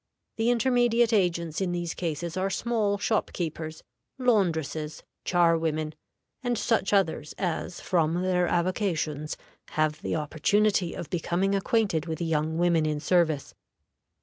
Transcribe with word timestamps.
The 0.37 0.49
intermediate 0.49 1.13
agents 1.13 1.61
in 1.61 1.73
these 1.73 1.93
cases 1.93 2.35
are 2.35 2.49
small 2.49 2.97
shop 2.97 3.31
keepers, 3.33 3.83
laundresses, 4.17 5.03
charwomen, 5.25 5.93
and 6.41 6.57
such 6.57 6.91
others 6.91 7.35
as 7.37 7.79
from 7.79 8.23
their 8.23 8.47
avocations 8.47 9.37
have 9.73 10.01
the 10.01 10.15
opportunity 10.15 10.95
of 10.95 11.11
becoming 11.11 11.53
acquainted 11.53 12.07
with 12.07 12.19
young 12.19 12.57
women 12.57 12.87
in 12.87 12.99
service. 12.99 13.53